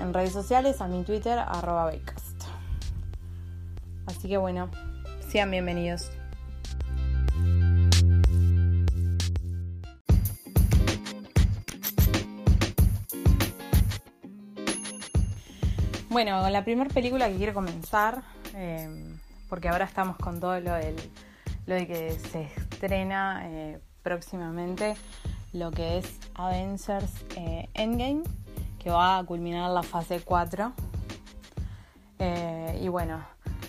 [0.00, 1.90] en redes sociales, a mi Twitter, arroba
[4.06, 4.70] Así que bueno,
[5.28, 6.10] sean bienvenidos.
[16.08, 18.22] Bueno, con la primera película que quiero comenzar,
[18.54, 19.18] em,
[19.50, 20.96] porque ahora estamos con todo lo, del,
[21.66, 24.96] lo de que se estrena eh, próximamente
[25.52, 28.22] lo que es Avengers eh, Endgame,
[28.86, 30.72] que va a culminar la fase 4.
[32.20, 33.20] Eh, y bueno,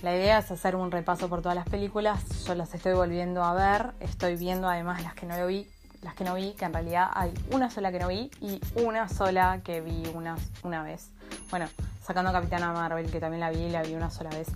[0.03, 2.45] la idea es hacer un repaso por todas las películas.
[2.45, 3.95] Yo las estoy volviendo a ver.
[3.99, 5.67] Estoy viendo además las que no vi,
[6.03, 9.09] las que no vi, que en realidad hay una sola que no vi y una
[9.09, 11.09] sola que vi una, una vez.
[11.49, 11.65] Bueno,
[12.03, 14.49] sacando Capitana Marvel, que también la vi, la vi una sola vez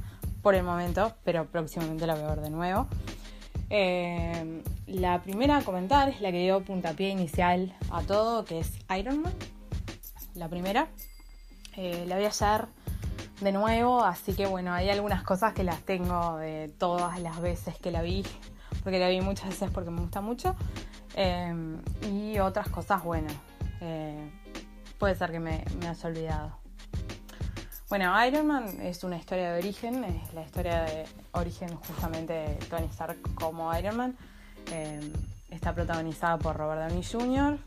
[0.44, 2.86] por el momento, pero próximamente la voy a ver de nuevo.
[3.72, 8.74] Eh, la primera a comentar es la que dio puntapié inicial a todo, que es
[8.96, 9.34] Iron Man.
[10.36, 10.88] La primera.
[11.76, 12.68] Eh, la voy a hacer
[13.40, 17.78] de nuevo, así que bueno, hay algunas cosas que las tengo de todas las veces
[17.78, 18.24] que la vi,
[18.84, 20.56] porque la vi muchas veces porque me gusta mucho.
[21.16, 21.54] Eh,
[22.12, 23.30] y otras cosas, bueno,
[24.98, 26.62] puede ser que me, haya olvidado.
[27.90, 32.56] Bueno, Iron Man es una historia de origen, es la historia de origen justamente de
[32.70, 34.18] Tony Stark como Iron Man.
[34.72, 35.12] Eh,
[35.50, 37.58] está protagonizada por Robert Downey Jr.,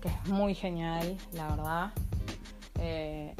[0.00, 1.90] que es muy genial, la verdad.
[2.78, 3.34] Eh,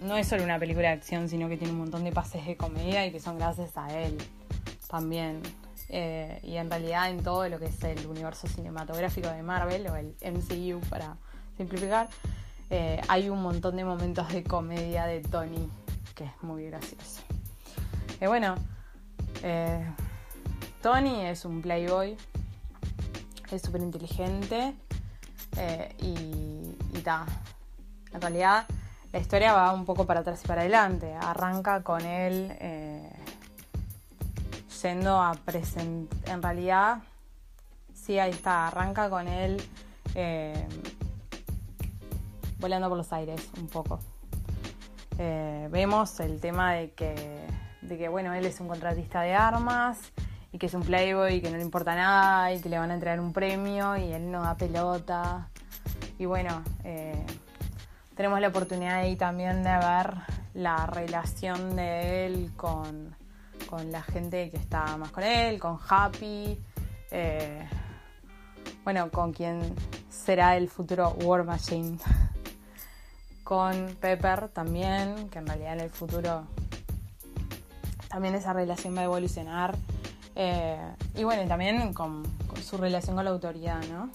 [0.00, 2.56] no es solo una película de acción, sino que tiene un montón de pases de
[2.56, 4.16] comedia y que son gracias a él
[4.88, 5.42] también.
[5.90, 9.96] Eh, y en realidad en todo lo que es el universo cinematográfico de Marvel o
[9.96, 11.16] el MCU para
[11.56, 12.08] simplificar,
[12.70, 15.68] eh, hay un montón de momentos de comedia de Tony
[16.14, 17.22] que es muy gracioso.
[18.20, 18.56] Y bueno,
[19.42, 19.84] eh,
[20.82, 22.16] Tony es un playboy,
[23.50, 24.74] es súper inteligente
[25.58, 27.26] eh, y, y ta.
[28.12, 28.66] En realidad
[29.12, 31.14] la historia va un poco para atrás y para adelante.
[31.14, 32.56] Arranca con él
[34.82, 36.18] yendo a presentar.
[36.28, 36.98] En realidad,
[37.94, 38.68] sí, ahí está.
[38.68, 39.62] Arranca con él
[42.58, 44.00] volando por los aires un poco.
[45.18, 47.14] Eh, vemos el tema de que,
[47.82, 49.98] de que, bueno, él es un contratista de armas
[50.52, 52.90] y que es un playboy y que no le importa nada y que le van
[52.90, 55.48] a entregar un premio y él no da pelota.
[56.18, 57.24] Y bueno, eh,
[58.16, 60.14] tenemos la oportunidad ahí también de ver
[60.54, 63.14] la relación de él con,
[63.68, 66.58] con la gente que está más con él, con Happy,
[67.10, 67.68] eh,
[68.84, 69.74] bueno, con quien
[70.08, 71.98] será el futuro War Machine.
[73.44, 76.46] con Pepper también, que en realidad en el futuro
[78.08, 79.74] también esa relación va a evolucionar.
[80.38, 82.22] Eh, y bueno, también con,
[82.62, 84.08] su relación con la autoridad, ¿no?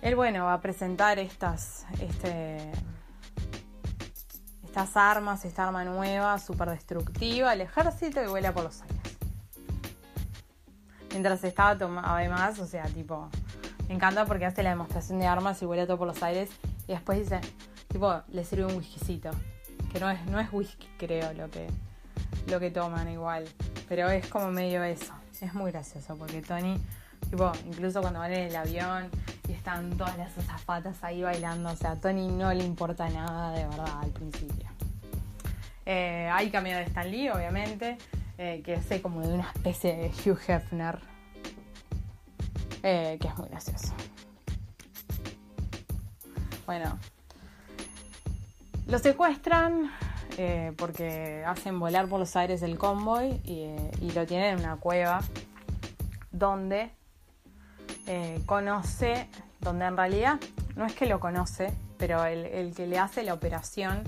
[0.00, 2.72] Él, bueno, va a presentar estas, este,
[4.64, 8.98] estas armas, esta arma nueva, súper destructiva, el ejército y vuela por los aires.
[11.10, 13.28] Mientras estaba además, o sea, tipo,
[13.88, 16.48] me encanta porque hace la demostración de armas y vuela todo por los aires
[16.86, 17.40] y después dice,
[17.92, 19.30] Tipo, le sirve un whiskycito.
[19.92, 21.66] Que no es, no es whisky, creo, lo que,
[22.48, 23.44] lo que toman igual.
[23.92, 25.12] Pero es como medio eso.
[25.42, 26.80] es muy gracioso porque Tony,
[27.28, 29.10] tipo, incluso cuando van en el avión
[29.46, 33.52] y están todas las zapatas ahí bailando, o sea, a Tony no le importa nada
[33.52, 34.66] de verdad al principio.
[35.84, 37.98] Eh, hay cameo de Stan Lee, obviamente,
[38.38, 40.98] eh, que hace como de una especie de Hugh Hefner,
[42.82, 43.92] eh, que es muy gracioso.
[46.64, 46.98] Bueno,
[48.86, 49.90] lo secuestran
[50.76, 55.20] porque hacen volar por los aires el convoy y, lo tienen en una cueva
[56.30, 56.90] donde
[58.46, 59.28] conoce,
[59.60, 60.40] donde en realidad
[60.76, 64.02] no es que lo conoce, pero el que le hace la operación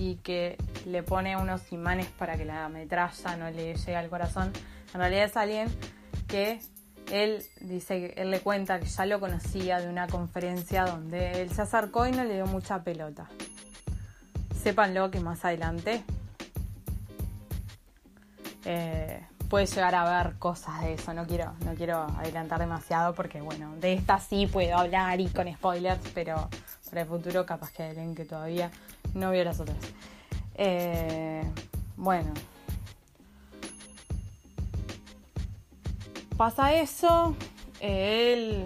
[0.00, 4.50] y que le pone unos imanes para que la metralla no le llegue al corazón.
[4.94, 5.68] En realidad es alguien
[6.26, 6.58] que
[7.12, 11.62] él dice, él le cuenta que ya lo conocía de una conferencia donde él se
[11.62, 13.28] acercó y no le dio mucha pelota.
[14.62, 16.02] Sépanlo que más adelante
[18.66, 21.14] eh, puede llegar a ver cosas de eso.
[21.14, 25.50] No quiero, no quiero adelantar demasiado porque bueno, de esta sí puedo hablar y con
[25.50, 26.48] spoilers, pero
[26.90, 28.70] para el futuro capaz que alguien que todavía
[29.14, 29.78] no vio las otras.
[30.56, 31.42] Eh,
[31.96, 32.32] bueno.
[36.36, 37.34] Pasa eso.
[37.80, 38.64] él,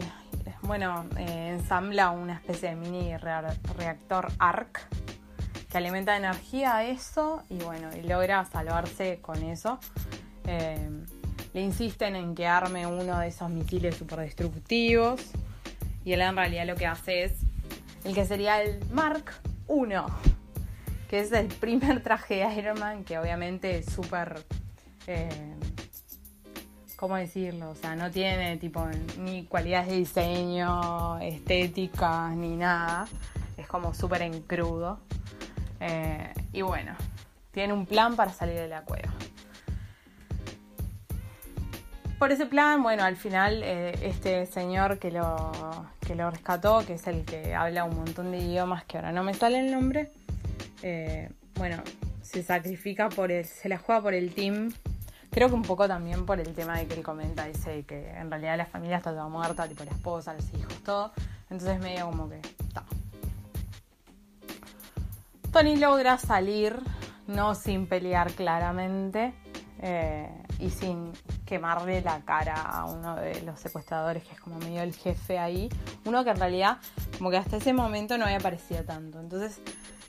[0.62, 5.03] bueno, eh, ensambla una especie de mini reactor ARC
[5.74, 9.80] que alimenta energía a eso y bueno, y logra salvarse con eso.
[10.46, 10.88] Eh,
[11.52, 15.20] le insisten en que arme uno de esos misiles super destructivos
[16.04, 17.32] y él en realidad lo que hace es
[18.04, 19.32] el que sería el Mark
[19.66, 20.06] 1
[21.10, 24.44] que es el primer traje de Iron Man, que obviamente es súper...
[25.08, 25.56] Eh,
[26.94, 27.70] ¿Cómo decirlo?
[27.70, 28.86] O sea, no tiene tipo
[29.18, 33.08] ni cualidades de diseño, estética, ni nada.
[33.56, 35.00] Es como súper en crudo.
[35.86, 36.94] Eh, y bueno,
[37.50, 39.12] tiene un plan para salir de la cueva.
[42.18, 45.52] Por ese plan, bueno, al final eh, este señor que lo,
[46.06, 49.22] que lo rescató, que es el que habla un montón de idiomas que ahora no
[49.22, 50.10] me sale el nombre,
[50.82, 51.82] eh, bueno,
[52.22, 54.72] se sacrifica por el, se la juega por el team.
[55.30, 58.30] Creo que un poco también por el tema de que él comenta, dice que en
[58.30, 61.12] realidad la familia está toda muerta, tipo la esposa, los hijos, todo.
[61.50, 62.84] Entonces medio como que está.
[65.54, 66.76] Tony logra salir,
[67.28, 69.32] no sin pelear claramente
[69.80, 70.28] eh,
[70.58, 71.12] y sin
[71.46, 75.68] quemarle la cara a uno de los secuestradores, que es como medio el jefe ahí.
[76.04, 76.78] Uno que en realidad,
[77.18, 79.20] como que hasta ese momento no había aparecido tanto.
[79.20, 79.60] Entonces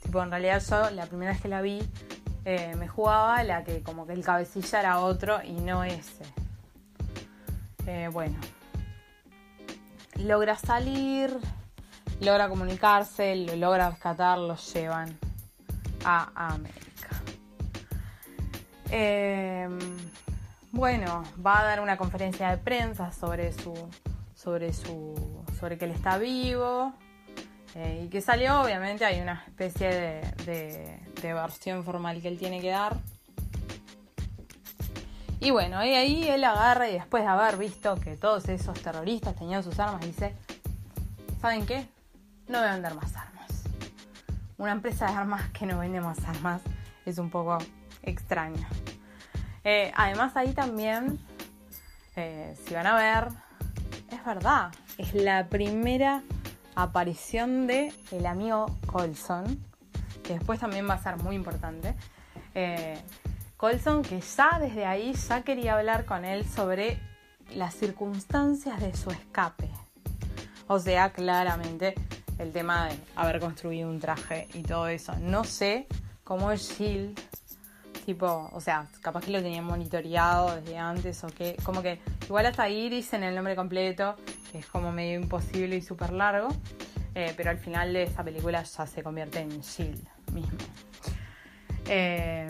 [0.01, 1.79] Tipo, en realidad yo la primera vez que la vi
[2.43, 6.23] eh, me jugaba la que como que el cabecilla era otro y no ese.
[7.85, 8.37] Eh, bueno.
[10.15, 11.37] Logra salir,
[12.19, 15.24] logra comunicarse, lo logra rescatar, lo llevan
[16.05, 17.09] a América.
[18.91, 19.79] Em,
[20.71, 23.73] bueno, va a dar una conferencia de prensa sobre su.
[24.35, 25.43] sobre su.
[25.59, 26.93] sobre que él está vivo.
[27.75, 29.89] Eh, y que salió, obviamente, hay una especie
[30.45, 32.95] de, versión formal que él tiene que dar.
[35.41, 39.35] Y bueno, y ahí él agarra y después de haber visto que todos esos terroristas
[39.35, 40.33] tenían sus armas, dice,
[41.41, 41.85] ¿saben qué?
[42.47, 43.34] No voy a vender más armas.
[44.57, 46.61] Una empresa de armas que no vende más armas
[47.05, 47.57] es un poco
[48.03, 48.65] extraño.
[49.63, 51.19] Eh, además ahí también,
[52.15, 53.27] eh, si van a ver,
[54.11, 56.21] es verdad, es la primera
[56.75, 59.59] aparición de el amigo Colson,
[60.23, 61.95] que después también va a ser muy importante.
[62.53, 62.97] Eh,
[63.57, 66.99] Colson que ya desde ahí ya quería hablar con él sobre
[67.53, 69.69] las circunstancias de su escape.
[70.67, 71.95] O sea, claramente
[72.37, 75.13] el tema de haber construido un traje y todo eso.
[75.19, 75.87] No sé
[76.23, 77.19] cómo es Shield,
[78.05, 82.45] tipo, o sea, capaz que lo tenían monitoreado desde antes o que, como que igual
[82.45, 84.15] hasta ahí dicen el nombre completo
[84.53, 86.47] es como medio imposible y súper largo,
[87.13, 90.57] eh, pero al final de esa película ya se convierte en Shield mismo.
[91.87, 92.47] Eh,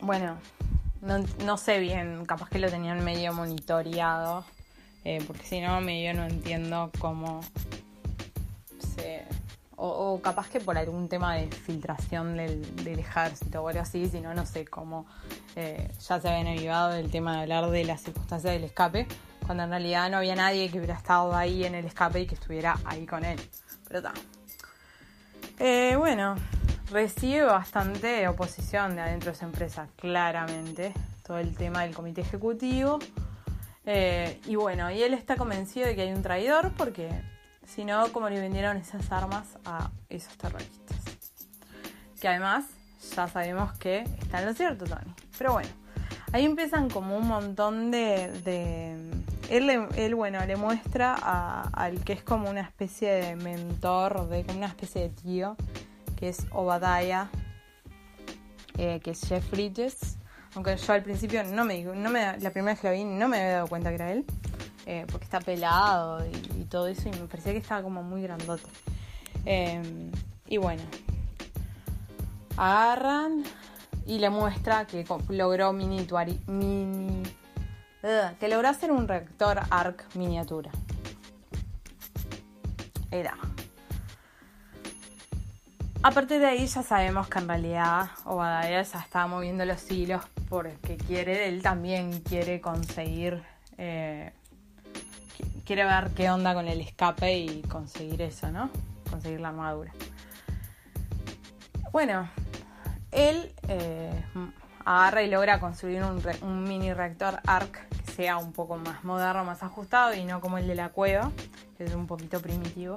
[0.00, 0.38] bueno,
[1.44, 4.44] no, sé bien, capaz que lo tenían medio monitoreado,
[5.04, 7.40] eh, porque si no, medio no entiendo cómo
[9.82, 14.34] O, capaz que por algún tema de filtración del, ejército o algo así, si no,
[14.34, 15.06] no sé cómo
[15.56, 19.06] ya se habían avivado el tema de hablar de las circunstancias del escape
[19.50, 22.36] cuando en realidad no había nadie que hubiera estado ahí en el escape y que
[22.36, 23.40] estuviera ahí con él.
[23.88, 24.12] Pero está.
[25.58, 26.36] Eh, bueno,
[26.88, 30.92] recibe bastante oposición de adentro de esa empresa, claramente.
[31.26, 33.00] Todo el tema del comité ejecutivo.
[33.84, 37.10] Eh, y bueno, y él está convencido de que hay un traidor porque
[37.74, 40.98] si no, ¿cómo le vendieron esas armas a esos terroristas?
[42.20, 42.66] Que además
[43.14, 45.14] ya sabemos que está en lo cierto, Tony.
[45.38, 45.70] Pero bueno,
[46.32, 48.30] Ahí empiezan como un montón de...
[48.44, 48.96] de
[49.48, 51.14] él, bueno, le muestra
[51.72, 55.56] al que es como una especie de mentor, de como una especie de tío,
[56.16, 57.28] que es Obadiah,
[58.78, 60.18] eh, que es Jeff Bridges.
[60.54, 63.26] Aunque yo al principio no me, no me la primera vez que lo vi no
[63.26, 64.24] me había dado cuenta que era él,
[64.92, 68.68] eh, porque está pelado y, todo eso, y me parecía que estaba como muy grandote.
[69.44, 70.10] Em,
[70.48, 70.82] y bueno,
[72.56, 73.44] agarran
[74.04, 76.04] y le muestra que logró mini,
[76.48, 77.22] mini
[78.40, 80.72] que logró hacer un reactor ARC miniatura.
[83.12, 83.36] Era.
[86.02, 90.24] A partir de ahí ya sabemos que en realidad Obadiah ya está moviendo los hilos
[90.48, 93.40] porque quiere, él también quiere conseguir,
[93.78, 94.32] eh,
[95.70, 98.70] quiere ver qué onda con el escape y conseguir eso, ¿no?
[99.08, 99.92] Conseguir la armadura.
[101.92, 102.28] Bueno,
[103.12, 104.10] él eh,
[104.84, 109.62] agarra y logra construir un, mini reactor ARC que sea un poco más moderno, más
[109.62, 111.30] ajustado y no como el de la cueva,
[111.78, 112.96] que es un poquito primitivo.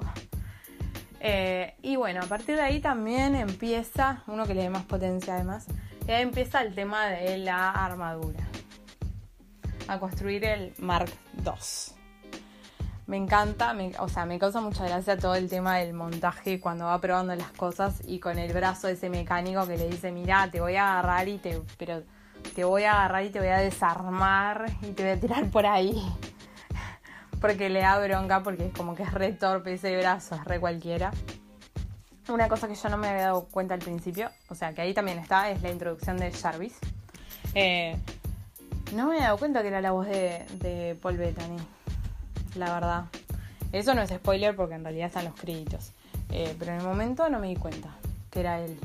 [1.20, 5.36] Eh, y bueno, a partir de ahí también empieza, uno que le dé más potencia
[5.36, 5.66] además,
[6.08, 8.40] y ahí empieza el tema de la armadura.
[9.86, 11.12] A construir el Mark
[11.44, 11.94] II.
[13.06, 16.98] Me encanta, o sea, me causa mucha gracia todo el tema del montaje cuando va
[17.02, 20.60] probando las cosas y con el brazo de ese mecánico que le dice, mira, te
[20.62, 22.02] voy a agarrar y te, pero
[22.54, 25.66] te voy a agarrar y te voy a desarmar y te voy a tirar por
[25.66, 26.02] ahí.
[27.42, 30.58] porque le da bronca porque es como que es re torpe ese brazo, es re
[30.58, 31.10] cualquiera.
[32.30, 34.94] Una cosa que yo no me había dado cuenta al principio, o sea, que ahí
[34.94, 36.78] también está, es la introducción de Jarvis.
[37.54, 37.98] Eh,
[38.94, 41.58] no me había dado cuenta que era la voz de, de Paul Bettany
[42.56, 43.04] la verdad.
[43.72, 45.92] Eso no es spoiler porque en realidad están los créditos.
[46.30, 47.88] Eh, pero en el momento no me di cuenta
[48.30, 48.78] que era él,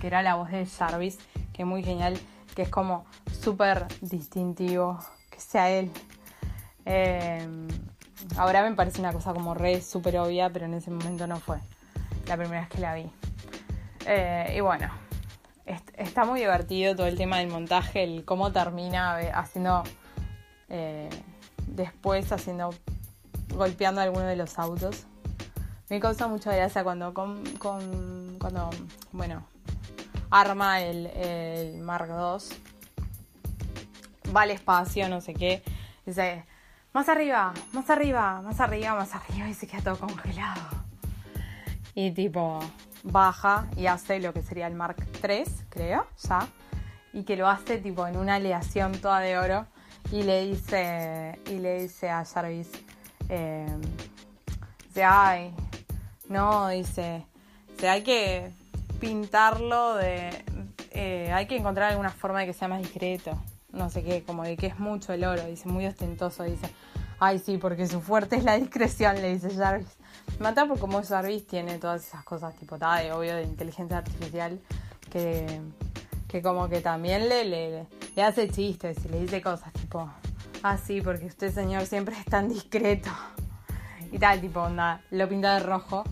[0.00, 1.18] que era la voz de Jarvis,
[1.52, 2.18] que es muy genial,
[2.54, 4.98] que es como súper distintivo
[5.30, 5.90] que sea él.
[6.86, 7.46] Eh,
[8.36, 11.58] ahora me parece una cosa como re súper obvia, pero en ese momento no fue
[12.26, 13.10] la primera vez que la vi.
[14.06, 14.88] Eh, y bueno,
[15.94, 19.82] está muy divertido todo el tema del montaje, el cómo termina haciendo,
[21.66, 22.70] después haciendo
[23.54, 25.06] golpeando alguno de los autos.
[25.88, 28.70] Me causa mucha gracia cuando, con, cuando
[29.12, 29.46] bueno,
[30.30, 32.38] arma el, el Mark II,
[34.34, 35.62] va al espacio, no sé qué,
[36.04, 36.44] dice,
[36.92, 40.60] más arriba, más arriba, más arriba, más arriba, y se queda todo congelado.
[41.94, 42.60] Y tipo,
[43.02, 46.48] baja y hace lo que sería el Mark III, creo, ya,
[47.12, 49.66] y que lo hace tipo en una aleación toda de oro,
[50.12, 52.70] y le dice, y le dice a Jarvis,
[53.28, 53.76] eh,
[54.86, 55.54] dice, ay,
[56.28, 57.24] no, dice,
[57.82, 58.50] hay que
[59.00, 60.44] pintarlo de...
[60.90, 63.30] Eh, hay que encontrar alguna forma de que sea más discreto.
[63.70, 66.68] No sé qué, como de que es mucho el oro, dice, muy ostentoso, dice.
[67.20, 69.96] Ay, sí, porque su fuerte es la discreción, le dice Jarvis.
[70.38, 74.60] Mata por como Jarvis tiene todas esas cosas, tipo, tal, de obvio, de inteligencia artificial,
[75.10, 75.60] que,
[76.26, 80.10] que como que también le, le, le hace chistes y le dice cosas, tipo,
[80.62, 83.10] Ah, sí, porque usted, señor, siempre es tan discreto.
[84.10, 86.04] Y tal, tipo, onda, lo pinta de rojo.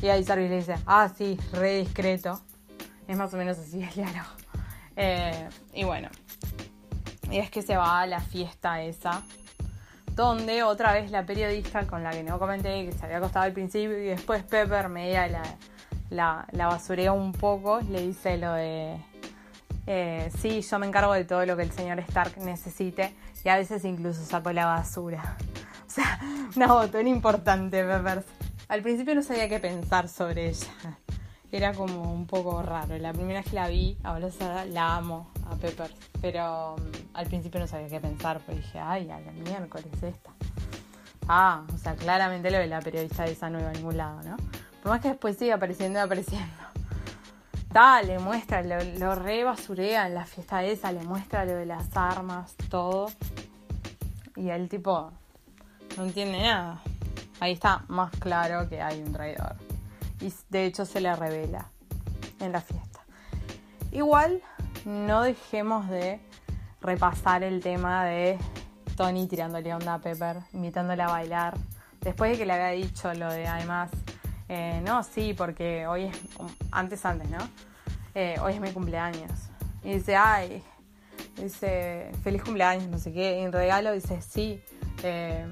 [0.00, 2.40] Y ahí Jarvis le dice, ah, sí, re discreto.
[3.06, 4.30] Es más o menos así el diálogo.
[4.96, 6.08] Eh, y bueno,
[7.30, 9.22] y es que se va a la fiesta esa,
[10.14, 13.52] donde otra vez la periodista con la que no comenté, que se había acostado al
[13.52, 15.42] principio, y después Pepper media la,
[16.10, 18.98] la, la basurea un poco, le dice lo de,
[19.92, 23.12] eh, sí, yo me encargo de todo lo que el señor Stark necesite
[23.44, 25.36] y a veces incluso saco la basura.
[25.88, 26.20] O sea,
[26.54, 28.24] una botón importante, Peppers.
[28.68, 30.68] Al principio no sabía qué pensar sobre ella.
[31.50, 32.96] Era como un poco raro.
[32.98, 34.28] La primera vez que la vi, ahora
[34.66, 35.92] la amo a Peppers.
[36.20, 40.30] Pero mm, al principio no sabía qué pensar, porque dije, ay, a la miércoles esta.
[41.26, 44.36] Ah, o sea, claramente lo de la periodista de esa no a ningún lado, ¿no?
[44.84, 46.02] Por más que después siga apareciendo y
[47.72, 51.96] Dale, muestra, lo, lo re basurea en la fiesta esa, le muestra lo de las
[51.96, 53.10] armas, todo.
[54.34, 55.12] Y el tipo
[55.96, 56.80] no entiende nada.
[57.38, 59.54] Ahí está más claro que hay un traidor.
[60.20, 61.66] Y de hecho se le revela
[62.40, 63.00] en la fiesta.
[63.92, 64.42] Igual
[64.84, 66.20] no dejemos de
[66.80, 68.38] repasar el tema de
[68.96, 71.56] Tony tirándole onda a Pepper, invitándola a bailar.
[72.00, 73.90] Después de que le había dicho lo de además
[74.52, 76.20] eh, no, sí, porque hoy es.
[76.72, 77.38] Antes, antes, ¿no?
[78.16, 79.30] Eh, hoy es mi cumpleaños.
[79.84, 80.60] Y dice, ay.
[81.36, 83.38] Dice, feliz cumpleaños, no sé qué.
[83.38, 84.60] Y en regalo dice, sí.
[85.04, 85.46] Eh,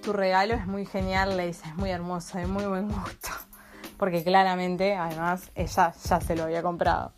[0.00, 3.30] tu regalo es muy genial, le dice, es muy hermoso, de muy buen gusto.
[3.98, 7.12] Porque claramente, además, ella ya se lo había comprado.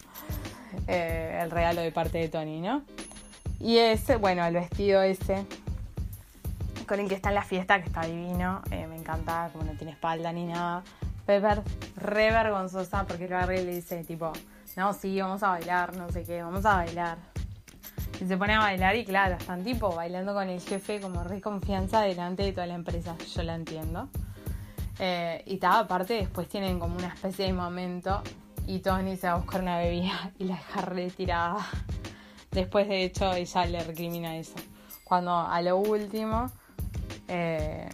[0.87, 2.83] el regalo de parte de Tony, ¿no?
[3.61, 5.47] y ese, bueno, el vestido ese
[6.89, 9.93] con el que está en la fiesta, que está divino, me encanta, como no tiene
[9.93, 10.83] espalda ni nada.
[11.27, 11.63] Pepper,
[11.97, 14.33] re vergonzosa, porque Carrie le dice, tipo,
[14.77, 17.19] no, sí, vamos a bailar, no sé qué, vamos a bailar.
[18.21, 21.41] Y se pone a bailar y claro, están tipo bailando con el jefe como re
[21.41, 24.09] confianza delante de toda la empresa, yo la entiendo.
[24.99, 28.23] Eh, y tal, aparte después tienen como una especie de momento
[28.67, 31.67] y Tony se va a buscar una bebida y la deja retirada.
[32.51, 34.55] Después de hecho ella le recrimina eso.
[35.05, 36.51] Cuando a lo último,
[37.29, 37.89] eh,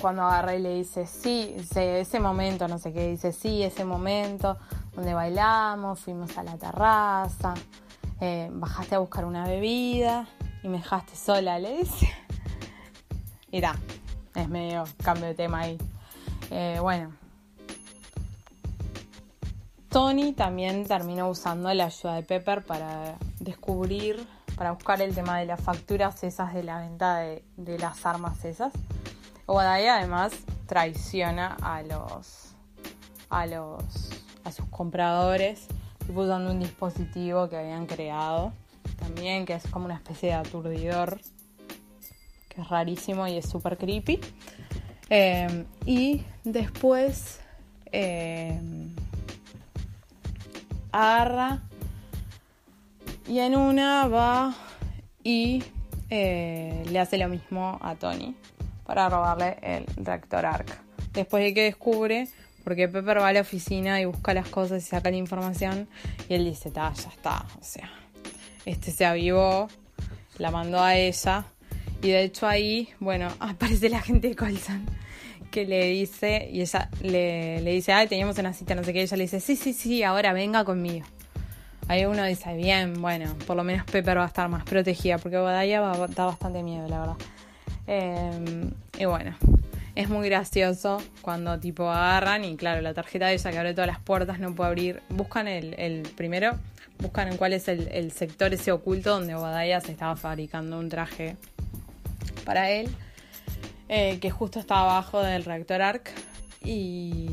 [0.00, 4.58] cuando agarra y le dice, sí, ese momento, no sé qué, dice, sí, ese momento
[4.94, 7.54] donde bailamos, fuimos a la terraza,
[8.20, 10.26] eh, bajaste a buscar una bebida
[10.62, 12.08] y me dejaste sola, le dice.
[13.58, 13.74] Da,
[14.34, 15.78] es medio cambio de tema ahí.
[16.50, 17.14] Eh, bueno.
[19.88, 24.26] Tony también terminó usando la ayuda de Pepper para descubrir,
[24.56, 28.74] para buscar el tema de las facturas esas de la venta de, las armas esas.
[29.46, 30.32] Obadiah además
[30.66, 32.54] traiciona a los
[33.30, 34.10] a los
[34.44, 35.66] a sus compradores
[36.08, 38.52] usando un dispositivo que habían creado
[38.98, 41.18] también que es como una especie de aturdidor
[42.56, 44.20] es rarísimo y es súper creepy.
[45.08, 47.40] Eh, y después
[47.92, 48.60] eh,
[50.90, 51.60] agarra
[53.28, 54.54] y en una va
[55.22, 55.62] y
[56.10, 58.34] eh, le hace lo mismo a Tony
[58.86, 60.68] para robarle el reactor ARC.
[61.12, 62.28] Después de que descubre,
[62.64, 65.88] porque Pepper va a la oficina y busca las cosas y saca la información
[66.28, 67.90] y él dice, ya está, o sea,
[68.64, 69.68] este se avivó,
[70.38, 71.44] la mandó a ella
[72.02, 74.86] y de hecho ahí, bueno, aparece la gente de Colson
[75.50, 79.16] que le dice, y ella le, dice, ay, teníamos una cita, no sé qué, ella
[79.16, 81.06] le dice, sí, sí, sí, ahora venga conmigo.
[81.88, 85.36] Ahí uno dice, bien, bueno, por lo menos Pepper va a estar más protegida, porque
[85.36, 87.16] Badaya va, da bastante miedo, la verdad.
[87.86, 89.36] Em, y bueno,
[89.94, 93.88] es muy gracioso cuando tipo agarran y claro, la tarjeta de ella que abre todas
[93.88, 95.02] las puertas no puede abrir.
[95.08, 96.58] Buscan el, primero,
[96.98, 101.36] buscan en cuál es el, sector ese oculto donde Obadiah se estaba fabricando un traje
[102.44, 102.88] para él,
[103.88, 106.10] eh, que justo estaba abajo del reactor ARC.
[106.62, 107.30] Y.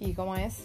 [0.00, 0.56] ¿Y cómo es?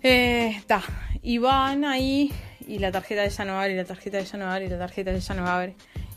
[0.00, 0.78] Está.
[0.78, 2.32] Eh, y van ahí
[2.68, 4.68] y la tarjeta de ella no abre, y la tarjeta de ella no abre, y
[4.68, 5.74] la tarjeta de ella no abre.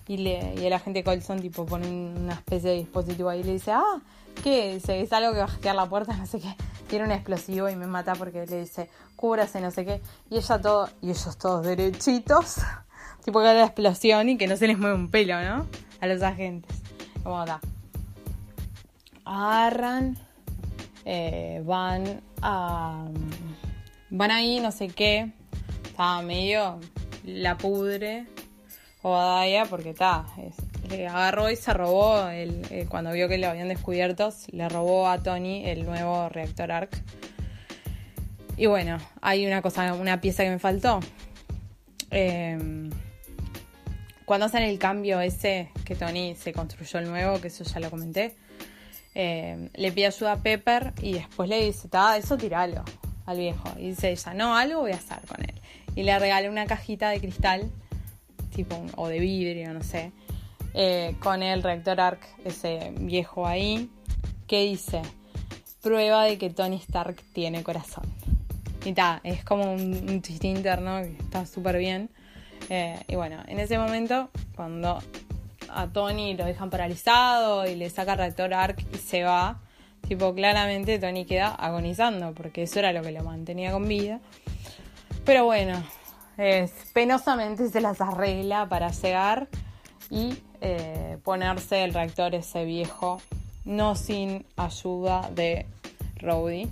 [0.08, 3.54] Y, le, y el agente Colson tipo pone una especie de dispositivo ahí y le
[3.54, 4.02] dice, ah,
[4.44, 4.74] ¿qué?
[4.74, 6.54] Dice, es algo que va a hackear la puerta, no sé qué.
[6.90, 10.02] Tiene un explosivo y me mata porque le dice, cúbrase, no sé qué.
[10.30, 12.58] Y ella todo, y ellos todos derechitos
[13.24, 15.68] tipo que la explosión y que no se les mueve un pelo, ¿no?
[16.02, 16.82] A los agentes.
[17.24, 17.62] Como acá.
[19.24, 20.18] Agarran,
[21.06, 23.06] eh, van a.
[24.10, 25.32] Van ahí, no sé qué.
[26.02, 26.80] Estaba medio
[27.26, 28.26] la pudre.
[29.04, 30.26] O Daya, porque está.
[30.90, 32.28] Le agarró y se robó.
[32.28, 36.72] El, eh, cuando vio que lo habían descubierto, le robó a Tony el nuevo reactor
[36.72, 36.98] ARC.
[38.58, 41.02] Y bueno, hay una cosa, una pieza que me faltó.
[42.10, 42.58] Eh,
[44.26, 47.92] cuando hacen el cambio ese que Tony se construyó el nuevo, que eso ya lo
[47.92, 48.36] comenté,
[49.14, 51.88] eh, le pide ayuda a Pepper y después le dice,
[52.18, 52.84] eso tiralo
[53.28, 53.70] al viejo.
[53.78, 55.62] Y dice ella, no, algo voy a hacer con él.
[55.96, 57.70] Y le regala una cajita de cristal,
[58.56, 60.12] tipo, o de vidrio, no sé,
[60.74, 63.90] eh, con el reactor ARC, ese viejo ahí,
[64.48, 65.02] que dice,
[65.82, 68.06] prueba de que Tony Stark tiene corazón.
[68.86, 72.10] Y ta, es como un, un chiste interno que está súper bien.
[72.70, 75.00] Eh, y bueno, en ese momento, cuando
[75.70, 79.60] a Tony lo dejan paralizado y le saca el reactor ARC y se va,
[80.08, 84.20] tipo, claramente Tony queda agonizando, porque eso era lo que lo mantenía con vida.
[85.26, 85.82] Pero bueno,
[86.94, 89.48] penosamente se las arregla para llegar
[90.10, 93.22] y eh, ponerse el reactor ese viejo,
[93.66, 95.66] no sin ayuda de
[96.18, 96.70] Rowdy,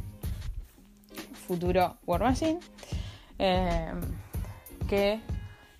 [1.47, 2.59] futuro War Machine,
[3.39, 3.91] eh,
[4.87, 5.19] que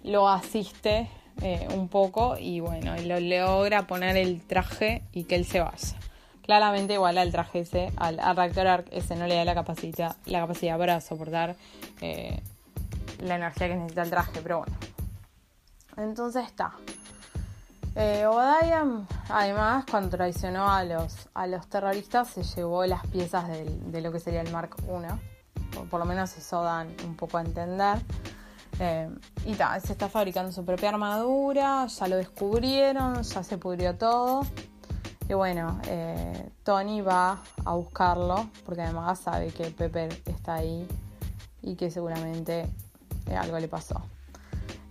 [0.03, 1.09] lo asiste
[1.41, 5.97] eh, un poco y bueno, lo logra poner el traje y que él se vaya.
[6.43, 10.77] Claramente igual al traje ese, al, reactor ese no le da la capacidad, la capacidad
[10.79, 11.55] para soportar
[13.19, 14.77] la energía que necesita el traje, pero bueno.
[15.97, 16.73] Entonces está.
[17.95, 18.85] Eh, Obadiah,
[19.29, 24.19] además, cuando traicionó a los, a los terroristas, se llevó las piezas de lo que
[24.19, 25.85] sería el Mark I.
[25.89, 27.97] por lo menos eso dan un poco a entender.
[28.79, 29.09] Eh,
[29.45, 34.45] y tal, se está fabricando su propia armadura, ya lo descubrieron, ya se pudrió todo.
[35.27, 40.87] Y bueno, eh, Tony va a buscarlo, porque además sabe que Pepper está ahí
[41.61, 42.69] y que seguramente
[43.35, 44.01] algo le pasó.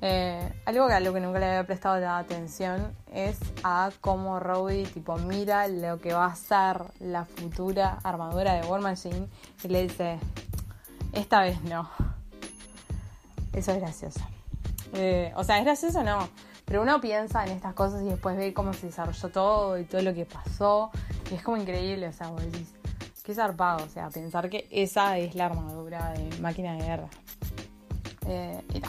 [0.00, 4.38] Eh, algo que a lo que nunca le había prestado la atención es a cómo
[4.38, 9.26] Rowdy tipo mira lo que va a ser la futura armadura de War Machine
[9.64, 10.20] y le dice,
[11.12, 11.90] esta vez no.
[13.52, 14.20] Eso es gracioso.
[14.92, 16.28] Eh, o sea, es gracioso no,
[16.64, 20.02] pero uno piensa en estas cosas y después ve cómo se desarrolló todo y todo
[20.02, 20.90] lo que pasó.
[21.30, 22.72] Y es como increíble, o sea, vos decís,
[23.24, 27.08] qué zarpado, o sea, pensar que esa es la armadura de máquina de guerra.
[28.28, 28.82] Eh, y.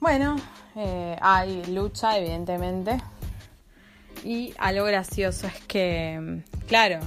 [0.00, 0.36] Bueno,
[0.76, 2.98] eh, hay lucha, evidentemente.
[4.24, 7.00] Y algo gracioso es que, claro,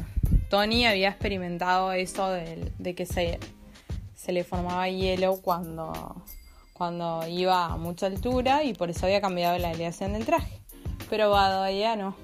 [0.49, 3.39] Tony había experimentado eso de, que se,
[4.15, 6.23] se, le formaba hielo cuando,
[6.73, 10.59] cuando iba a mucha altura y por eso había cambiado la aleación del traje.
[11.09, 12.15] Pero Badoya no.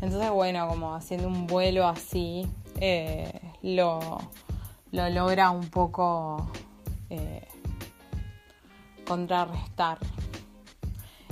[0.00, 2.46] Entonces, bueno, como haciendo un vuelo así,
[2.80, 3.30] eh,
[3.62, 4.18] lo,
[4.92, 6.50] lo, logra un poco
[7.10, 7.46] eh,
[9.04, 9.98] contrarrestar.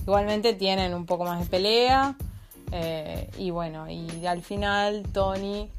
[0.02, 2.16] Igualmente tienen un poco más de pelea.
[2.70, 5.70] Eh, y bueno, y al final Tony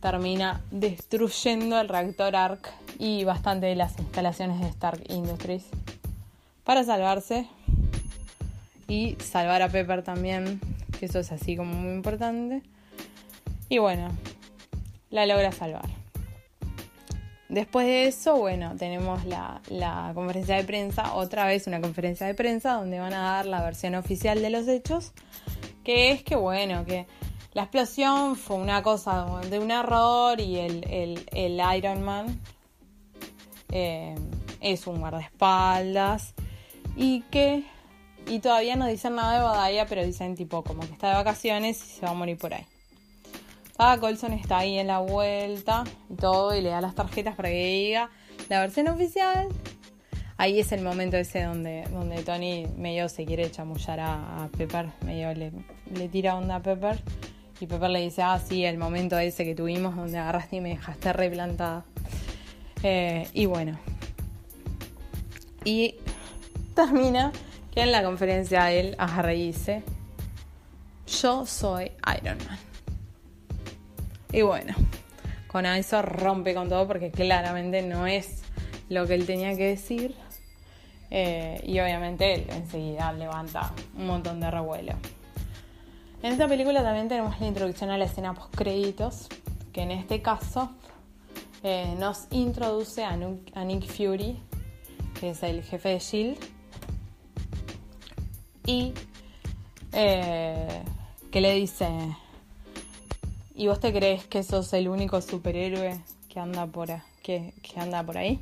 [0.00, 5.64] termina destruyendo el reactor ARC y bastante de las instalaciones de Stark Industries
[6.64, 7.46] para salvarse
[8.88, 10.60] y salvar a Pepper también,
[10.98, 12.62] que eso es así como muy importante.
[13.68, 14.08] Y bueno,
[15.10, 16.01] la logra salvar.
[17.52, 19.60] Después de eso, bueno, tenemos la,
[20.14, 23.94] conferencia de prensa, otra vez una conferencia de prensa donde van a dar la versión
[23.94, 25.12] oficial de los hechos,
[25.84, 27.06] que es que, bueno, que
[27.52, 32.40] la explosión fue una cosa de un error y el, Iron Man
[33.70, 34.14] eh,
[34.62, 36.32] es un guardaespaldas
[36.96, 37.64] y que
[38.28, 41.84] y todavía no dicen nada de Badaya, pero dicen tipo como que está de vacaciones
[41.84, 42.64] y se va a morir por ahí.
[43.78, 47.48] Ah, Colson está ahí en la vuelta y todo, y le da las tarjetas para
[47.48, 48.10] que diga
[48.48, 49.48] la versión oficial.
[50.36, 55.32] Ahí es el momento ese donde, donde Tony medio se quiere chamullar a, Pepper, medio
[55.34, 55.52] le,
[55.94, 57.00] le, tira onda a Pepper.
[57.60, 60.70] Y Pepper le dice, ah, sí, el momento ese que tuvimos donde agarraste y me
[60.70, 61.84] dejaste replantada.
[62.82, 63.78] Eh, y bueno.
[65.64, 65.94] Y
[66.74, 67.30] termina
[67.72, 69.84] que en la conferencia él agarra y dice,
[71.06, 72.71] yo soy Iron Man.
[74.32, 74.74] Y bueno,
[75.46, 78.42] con eso rompe con todo porque claramente no es
[78.88, 80.14] lo que él tenía que decir.
[81.10, 84.94] Eh, y obviamente él enseguida levanta un montón de revuelo.
[86.22, 89.28] En esta película también tenemos la introducción a la escena post créditos,
[89.74, 90.70] que en este caso
[91.62, 94.40] eh, nos introduce a, Nick Fury,
[95.20, 96.38] que es el jefe de Shield,
[98.64, 98.94] y
[99.92, 100.82] eh,
[101.30, 101.88] que le dice,
[103.62, 106.88] ¿Y vos te crees que sos el único superhéroe que anda por,
[107.22, 108.40] que, anda por ahí?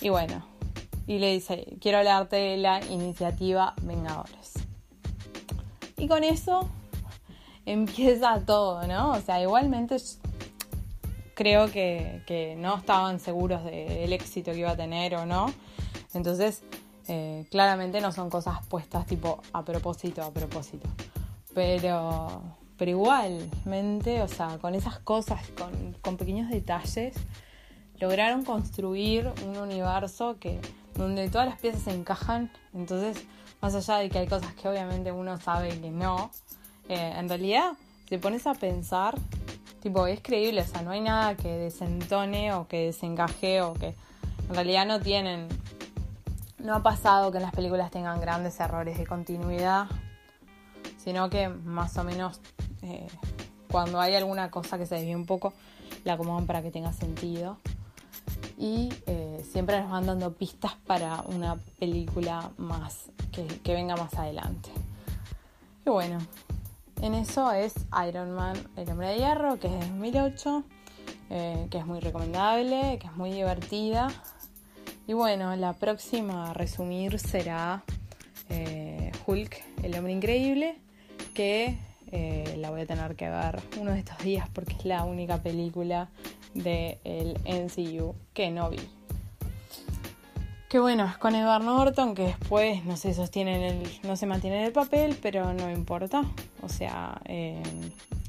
[0.00, 0.46] Y bueno,
[1.08, 4.52] y le dice, quiero hablarte de la iniciativa Vengadores.
[5.96, 6.68] Y con eso
[7.66, 9.10] empieza todo, ¿no?
[9.10, 9.96] O sea, igualmente
[11.34, 15.52] creo que, no estaban seguros del éxito que iba a tener o no.
[16.14, 16.62] Entonces,
[17.08, 20.88] eh, claramente no son cosas puestas tipo a propósito, a propósito.
[21.54, 22.40] Pero
[22.78, 25.42] pero igualmente, o sea, con esas cosas,
[26.00, 27.14] con, pequeños detalles,
[27.98, 30.60] lograron construir un universo que
[30.94, 32.50] donde todas las piezas se encajan.
[32.72, 33.24] Entonces,
[33.60, 36.30] más allá de que hay cosas que obviamente uno sabe que no,
[36.88, 37.72] eh, en realidad,
[38.04, 39.16] si te pones a pensar,
[39.82, 43.96] tipo, es creíble, o sea, no hay nada que desentone o que desencaje o que
[44.48, 45.48] en realidad no tienen.
[46.58, 49.86] No ha pasado que en las películas tengan grandes errores de continuidad,
[51.08, 52.38] sino que más o menos
[52.82, 53.06] eh,
[53.70, 55.54] cuando hay alguna cosa que se desvíe un poco,
[56.04, 57.56] la acomodan para que tenga sentido.
[58.58, 64.68] Y eh, siempre nos van dando pistas para una película más que, venga más adelante.
[65.86, 66.18] Y bueno,
[67.00, 67.72] en eso es
[68.06, 70.62] Iron Man, el hombre de hierro, que es de 2008,
[71.30, 74.08] eh, que es muy recomendable, que es muy divertida.
[75.06, 77.82] Y bueno, la próxima a resumir será
[79.26, 80.78] Hulk, el hombre increíble,
[81.38, 81.78] que
[82.10, 85.40] eh, la voy a tener que ver uno de estos días porque es la única
[85.40, 86.08] película
[86.52, 88.80] del NCU que no vi.
[90.68, 94.58] Que bueno, es con Edward Norton, que después no se sostiene el, no se mantiene
[94.58, 96.24] en el papel, pero no importa.
[96.60, 97.62] O sea, eh,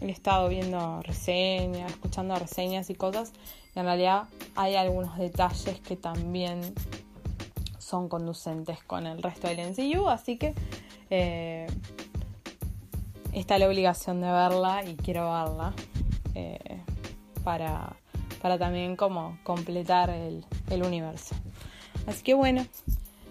[0.02, 3.34] he estado viendo reseñas, escuchando reseñas y cosas,
[3.76, 6.62] y en realidad hay algunos detalles que también
[7.80, 10.54] son conducentes con el resto del NCU, así que
[11.10, 11.65] eh,
[13.33, 15.73] está la obligación de verla y quiero verla
[16.35, 16.83] eh,
[17.43, 17.95] para,
[18.41, 21.35] también como completar el, el universo.
[22.07, 22.65] Así que bueno,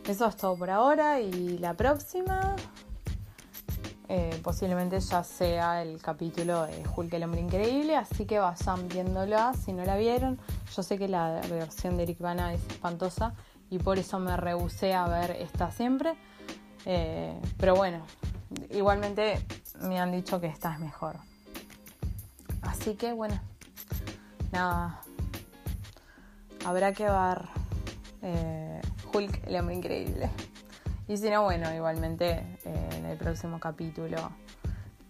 [0.09, 2.57] eso es todo por ahora y la próxima
[4.11, 9.53] eh, posiblemente ya sea el capítulo de Hulk el hombre increíble, así que vayan viéndola
[9.53, 10.39] si no la vieron.
[10.75, 13.35] Yo sé que la versión de Eric Bana es espantosa
[13.69, 16.15] y por eso me rehusé a ver esta siempre.
[16.87, 18.03] Eh, pero bueno,
[18.71, 19.45] igualmente
[19.81, 21.17] me han dicho que esta es mejor.
[22.63, 23.41] Así que bueno,
[24.53, 25.01] nada,
[26.65, 27.49] habrá que ver
[28.23, 28.81] eh,
[29.13, 30.31] Hulk, el hombre increíble.
[31.07, 34.31] Y si no, bueno, igualmente eh, en el próximo capítulo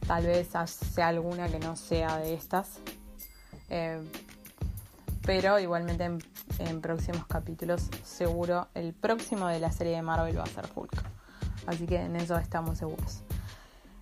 [0.06, 0.48] tal vez
[0.94, 2.78] sea alguna que no sea de estas.
[3.68, 4.02] Eh,
[5.22, 6.04] pero igualmente
[6.58, 11.02] en, próximos capítulos seguro el próximo de la serie de Marvel va a ser Hulk.
[11.66, 13.22] Así que en eso estamos seguros.